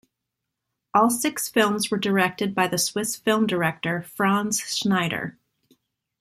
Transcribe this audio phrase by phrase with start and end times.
[0.95, 5.35] All six films were directed by the Swiss film director Franz Schnyder.